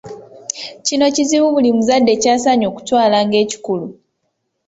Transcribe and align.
Kino 0.85 1.05
kizibu 1.15 1.47
buli 1.55 1.69
muzadde 1.77 2.13
ky’asaanye 2.21 2.65
okutwala 2.71 3.17
ng’ekikulu. 3.27 3.85